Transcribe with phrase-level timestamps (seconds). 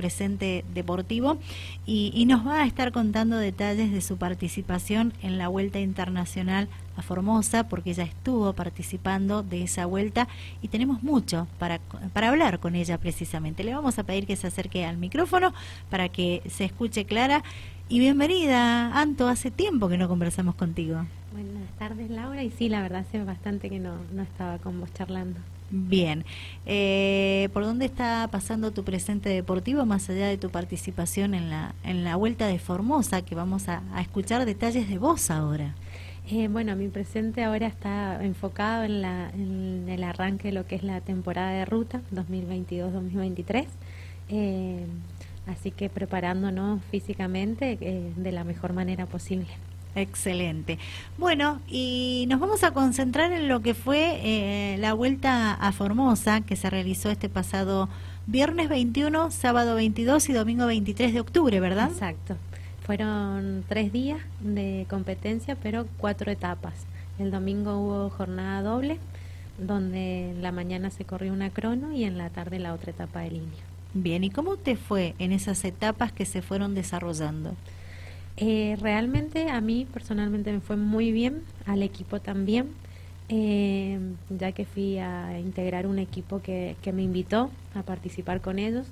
[0.00, 1.36] presente deportivo
[1.84, 7.02] y, nos va a estar contando detalles de su participación en la Vuelta Internacional a
[7.02, 10.26] Formosa, porque ella estuvo participando de esa vuelta
[10.62, 11.80] y tenemos mucho para,
[12.14, 13.62] para hablar con ella precisamente.
[13.62, 15.52] Le vamos a pedir que se acerque al micrófono
[15.90, 17.42] para que se escuche clara.
[17.90, 21.04] Y bienvenida, Anto, hace tiempo que no conversamos contigo.
[21.32, 24.92] Buenas tardes, Laura, y sí, la verdad hace bastante que no, no estaba con vos
[24.94, 25.40] charlando.
[25.70, 26.24] Bien.
[26.66, 31.74] Eh, ¿Por dónde está pasando tu presente deportivo más allá de tu participación en la,
[31.84, 35.74] en la Vuelta de Formosa, que vamos a, escuchar detalles de vos ahora?
[36.28, 40.74] Eh, bueno, mi presente ahora está enfocado en, la, en el arranque de lo que
[40.74, 43.66] es la temporada de ruta 2022-2023.
[44.28, 44.86] Eh,
[45.46, 47.76] así que preparándonos físicamente
[48.16, 49.46] de la mejor manera posible.
[49.94, 50.78] Excelente.
[51.18, 56.42] Bueno, y nos vamos a concentrar en lo que fue eh, la vuelta a Formosa,
[56.42, 57.88] que se realizó este pasado
[58.26, 61.90] viernes 21, sábado 22 y domingo 23 de octubre, ¿verdad?
[61.90, 62.36] Exacto.
[62.84, 66.74] Fueron tres días de competencia, pero cuatro etapas.
[67.18, 68.98] El domingo hubo jornada doble,
[69.58, 73.20] donde en la mañana se corrió una crono y en la tarde la otra etapa
[73.20, 73.62] de línea.
[73.92, 77.54] Bien, ¿y cómo te fue en esas etapas que se fueron desarrollando?
[78.36, 82.68] Eh, realmente a mí personalmente me fue muy bien, al equipo también,
[83.28, 83.98] eh,
[84.30, 88.86] ya que fui a integrar un equipo que, me invitó a participar con ellos.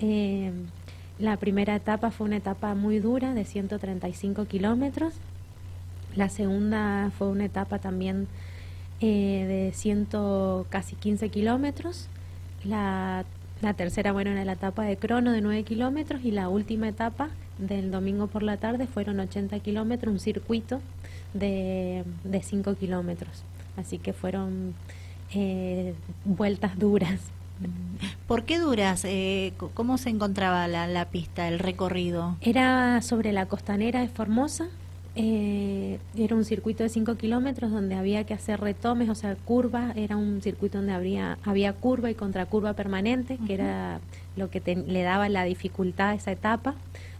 [0.00, 0.52] Eh,
[1.18, 5.14] la primera etapa fue una etapa muy dura de 135 kilómetros.
[6.16, 8.26] La segunda fue una etapa también
[9.00, 12.08] de ciento, casi 15 kilómetros.
[12.64, 13.24] La,
[13.62, 17.30] la tercera, bueno, era la etapa de crono de 9 kilómetros y la última etapa
[17.60, 20.80] del domingo por la tarde fueron 80 kilómetros, un circuito
[21.34, 23.44] de, de 5 kilómetros.
[23.76, 24.74] Así que fueron
[25.34, 25.94] eh,
[26.24, 27.20] vueltas duras.
[28.26, 29.04] ¿Por qué duras?
[29.04, 32.36] Eh, ¿Cómo se encontraba la, la, pista, el recorrido?
[32.40, 34.68] Era sobre la costanera de Formosa.
[35.16, 39.94] Eh, era un circuito de 5 kilómetros donde había que hacer retomes, o sea, curvas.
[39.96, 44.00] Era un circuito donde habría, había curva y contracurva permanente, que era
[44.36, 46.74] lo que le daba la dificultad a esa etapa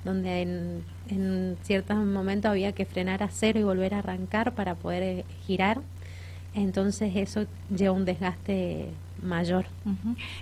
[0.05, 4.75] donde en, en ciertos momentos había que frenar a cero y volver a arrancar para
[4.75, 5.81] poder eh, girar.
[6.55, 8.89] Entonces eso lleva un desgaste
[9.23, 9.67] mayor.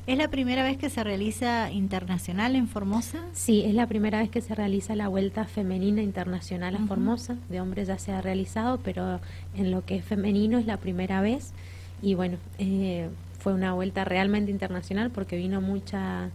[0.06, 3.24] ¿Es la primera vez que se realiza internacional en Formosa?
[3.32, 7.36] Sí, es la primera vez que se realiza la vuelta femenina internacional a Formosa.
[7.48, 9.20] De hombres ya se ha realizado, pero
[9.56, 11.52] en lo que es femenino es la primera vez.
[12.00, 13.08] Y bueno, eh,
[13.38, 16.30] fue una vuelta realmente internacional porque vino mucha,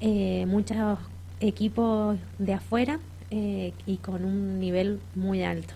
[0.00, 0.98] eh, muchas
[1.42, 2.98] equipos de afuera
[3.30, 5.74] eh, y con un nivel muy alto.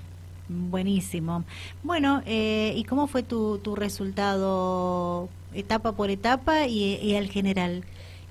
[0.48, 1.44] Buenísimo.
[1.82, 7.82] Bueno, eh, ¿y cómo fue tu, tu resultado etapa por etapa y, el general?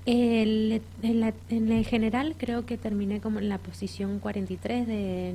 [0.06, 5.34] El, en, el general creo que terminé como en la posición 43 de,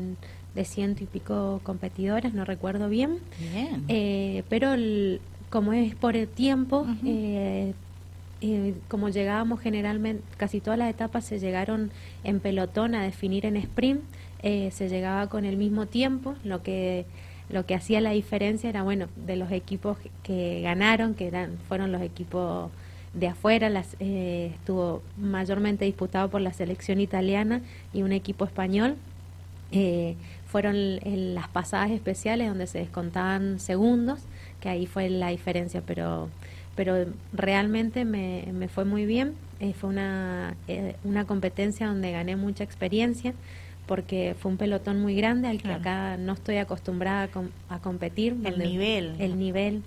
[0.55, 3.19] de ciento y pico competidoras, no recuerdo bien.
[3.53, 3.83] bien.
[3.87, 4.73] Eh, pero
[5.49, 7.73] como es por el tiempo, eh,
[8.87, 11.91] como llegábamos generalmente, casi todas las etapas se llegaron
[12.23, 14.01] en pelotón a definir en sprint,
[14.41, 17.05] eh, se llegaba con el mismo tiempo, lo que
[17.49, 21.91] lo que hacía la diferencia era bueno de los equipos que ganaron, que eran fueron
[21.91, 22.71] los equipos
[23.13, 27.61] de afuera, las, eh, estuvo mayormente disputado por la selección italiana
[27.93, 28.95] y un equipo español.
[30.47, 34.19] fueron en las pasadas especiales donde se descontaban segundos,
[34.59, 36.29] que ahí fue la diferencia, pero
[36.83, 39.35] pero realmente me, me fue muy bien.
[39.59, 43.35] Eh, fue una, eh, una competencia donde gané mucha experiencia
[43.85, 47.29] porque fue un pelotón muy grande al que acá no estoy acostumbrada
[47.69, 48.35] a, competir.
[48.43, 49.15] El nivel.
[49.19, 49.83] El nivel.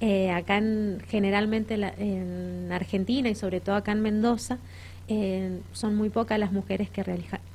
[0.00, 4.58] Eh, acá en, generalmente en Argentina y sobre todo acá en Mendoza
[5.72, 7.04] son muy pocas las mujeres que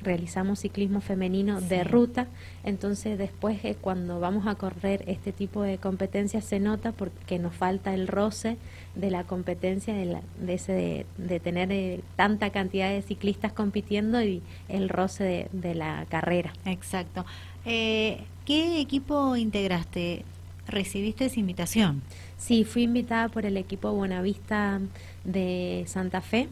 [0.01, 2.27] realizamos ciclismo femenino de ruta,
[2.65, 7.55] entonces después eh, cuando vamos a correr este tipo de competencias se nota porque nos
[7.55, 8.57] falta el roce
[8.95, 14.41] de la competencia de, de, ese, de, tener eh, tanta cantidad de ciclistas compitiendo y
[14.67, 16.53] el roce de, la carrera.
[16.65, 17.25] Exacto.
[17.65, 20.23] Eh, ¿Qué equipo integraste?
[20.67, 22.01] ¿Recibiste esa invitación?
[22.37, 24.81] Sí, fui invitada por el equipo Buenavista
[25.23, 26.47] de Santa Fe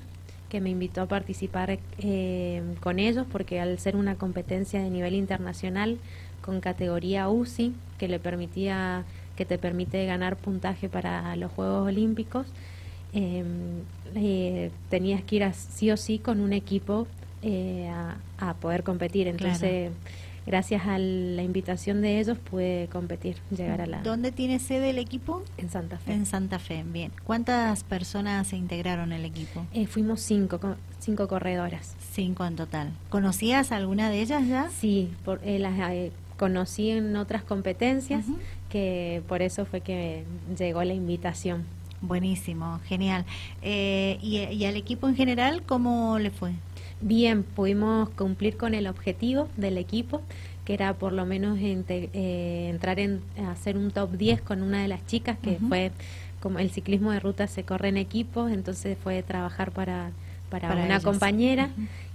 [0.54, 5.16] que me invitó a participar eh, con ellos porque al ser una competencia de nivel
[5.16, 5.98] internacional
[6.44, 9.04] con categoría UCI que le permitía
[9.36, 12.46] que te permite ganar puntaje para los Juegos Olímpicos
[13.14, 13.82] em,
[14.14, 17.08] eh, tenías que ir sí o sí con un equipo
[17.42, 17.90] eh,
[18.38, 19.90] a, poder competir entonces
[20.46, 24.02] gracias a la invitación de ellos pude competir, llegar a la...
[24.02, 25.44] ¿Dónde tiene sede el equipo?
[25.58, 26.14] En Santa Fe.
[26.14, 27.12] En Santa Fe, bien.
[27.24, 29.66] ¿Cuántas personas se integraron el equipo?
[29.74, 30.60] Eh, fuimos cinco,
[31.00, 31.96] cinco corredoras.
[32.12, 32.92] Cinco en total.
[33.10, 34.70] ¿Conocías alguna de ellas ya?
[34.70, 38.26] Sí, por, eh, las eh, conocí en otras competencias,
[38.70, 40.26] que por eso fue que
[40.58, 41.64] llegó la invitación.
[42.02, 43.24] Buenísimo, genial.
[43.62, 46.52] y, ¿Y al equipo en general cómo le fue?
[47.04, 50.22] Bien, pudimos cumplir con el objetivo del equipo,
[50.64, 53.20] que era por lo menos eh, entrar en
[53.50, 55.92] hacer un top 10 con una de las chicas, que fue
[56.40, 60.12] como el ciclismo de ruta se corre en equipos, entonces fue trabajar para,
[60.50, 61.72] para, una compañera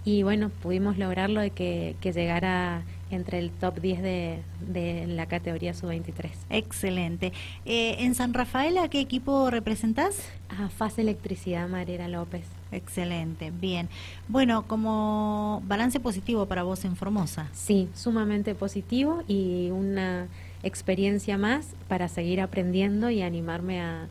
[0.07, 5.27] y bueno, pudimos lograrlo de que, que llegara entre el top 10 de, de la
[5.27, 6.31] categoría sub-23.
[6.49, 7.35] Excelente.
[7.67, 10.31] Eh, ¿En San Rafael a qué equipo representás?
[10.49, 12.58] A FAS Electricidad, Mariela López.
[12.71, 13.89] Excelente, bien.
[14.29, 17.49] Bueno, como balance positivo para vos en Formosa.
[17.53, 20.27] Sí, sumamente positivo y una
[20.63, 24.07] experiencia más para seguir aprendiendo y animarme a,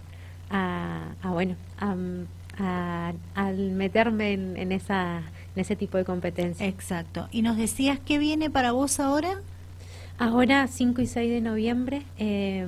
[0.49, 3.13] a, bueno, a,
[3.53, 5.19] meterme en, esa,
[5.55, 6.65] en ese tipo de competencia.
[6.65, 7.27] Exacto.
[7.31, 9.41] ¿Y nos decías qué viene para vos ahora?
[10.17, 12.65] Ahora, 5 y 6 de noviembre, eh,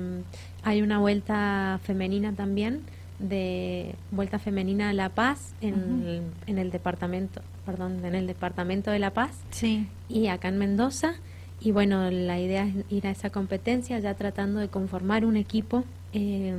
[0.62, 2.82] hay una vuelta femenina también
[3.20, 5.74] de Vuelta Femenina a La Paz en,
[6.06, 9.86] el, en el departamento, perdón, en el departamento de La Paz sí.
[10.08, 11.14] y acá en Mendoza.
[11.60, 15.84] Y bueno, la idea es ir a esa competencia ya tratando de conformar un equipo,
[16.14, 16.54] eh,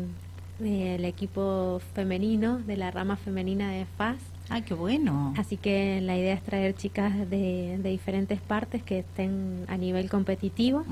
[0.63, 4.19] el equipo femenino de la rama femenina de FAS.
[4.49, 5.33] ¡Ay, qué bueno!
[5.37, 10.09] Así que la idea es traer chicas de, de diferentes partes que estén a nivel
[10.09, 10.85] competitivo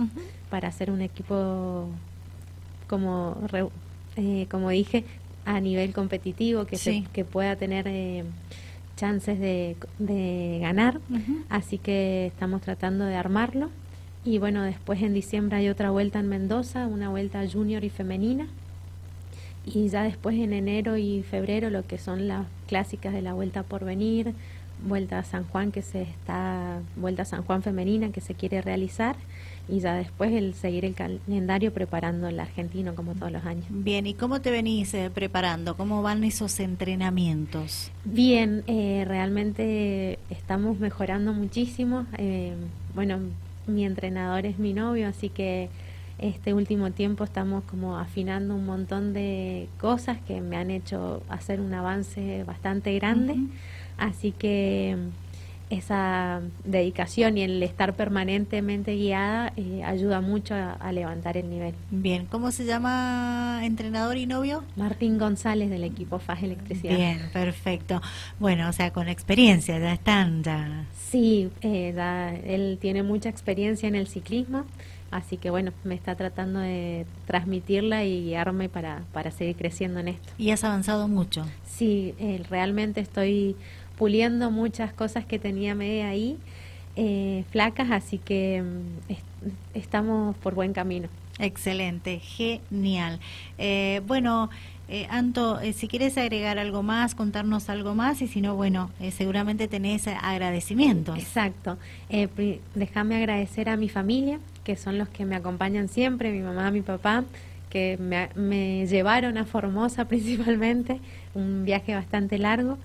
[0.50, 1.88] para hacer un equipo
[2.88, 3.38] como,
[4.16, 5.06] eh, como dije,
[5.46, 8.24] a nivel competitivo, que, se, que pueda tener eh,
[8.96, 11.00] chances de, de ganar.
[11.50, 13.70] Así que estamos tratando de armarlo.
[14.26, 18.48] Y bueno, después en diciembre hay otra vuelta en Mendoza, una vuelta junior y femenina.
[19.66, 23.64] Y ya después en enero y febrero lo que son las clásicas de la vuelta
[23.64, 24.34] por venir,
[24.88, 28.62] vuelta a San Juan que se está, vuelta a San Juan femenina que se quiere
[28.62, 29.16] realizar
[29.68, 33.66] y ya después el seguir el calendario preparando el argentino como todos los años.
[33.70, 35.78] Bien, ¿y cómo te venís eh, preparando?
[35.78, 37.92] ¿Cómo van esos entrenamientos?
[38.04, 42.06] Bien, eh, realmente estamos mejorando muchísimo.
[42.18, 42.54] Eh,
[42.96, 43.20] bueno,
[43.68, 45.70] mi entrenador es mi novio, así que
[46.18, 51.62] este último tiempo estamos como afinando un montón de cosas que me han hecho hacer
[51.62, 53.36] un avance bastante grande.
[54.00, 54.98] Así que
[55.70, 61.76] esa dedicación y el estar permanentemente guiada eh, ayuda mucho a, levantar el nivel.
[61.92, 64.64] Bien, ¿cómo se llama entrenador y novio?
[64.76, 66.96] Martín González del equipo FAS Electricidad.
[66.96, 68.02] Bien, perfecto.
[68.40, 70.86] Bueno, o sea, con experiencia, ya están, ya.
[71.12, 71.94] Sí, eh,
[72.46, 74.66] él tiene mucha experiencia en el ciclismo,
[75.12, 80.10] así que bueno, me está tratando de transmitirla y guiarme para, para seguir creciendo en
[80.10, 80.34] esto.
[80.40, 81.46] ¿Y has avanzado mucho?
[81.68, 83.56] Sí, eh, realmente estoy
[84.00, 86.38] puliendo muchas cosas que tenía media ahí,
[86.96, 91.10] eh, flacas, así que mm, estamos por buen camino.
[91.38, 93.20] Excelente, genial.
[93.58, 94.50] Eh, bueno,
[94.88, 99.68] eh, Anto, si quieres agregar algo más, contarnos algo más, y si no, bueno, seguramente
[99.68, 101.20] tenés agradecimientos.
[101.20, 101.78] Exacto.
[102.76, 106.82] déjame agradecer a mi familia, que son los que me acompañan siempre, mi mamá, mi
[106.82, 107.26] papá,
[107.70, 111.00] que me, me llevaron a Formosa principalmente,
[111.36, 112.78] un viaje bastante largo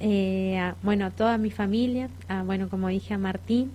[0.00, 3.72] eh, bueno, a toda mi familia, a, bueno, como dije, a Martín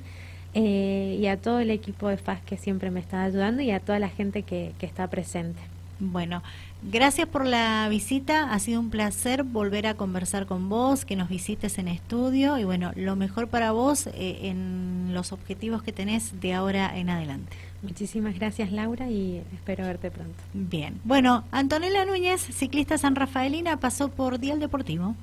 [0.54, 3.80] eh, y a todo el equipo de FAS que siempre me está ayudando y a
[3.80, 5.60] toda la gente que, que está presente.
[6.00, 6.44] Bueno,
[6.84, 11.30] gracias por la visita, ha sido un placer volver a conversar con vos, que nos
[11.30, 16.40] visites en estudio y bueno, lo mejor para vos eh, en los objetivos que tenés
[16.40, 17.56] de ahora en adelante.
[17.84, 20.36] Muchísimas gracias Laura y espero verte pronto.
[20.54, 25.16] Bien, bueno, Antonella Núñez, ciclista san Rafaelina, pasó por Dial Deportivo.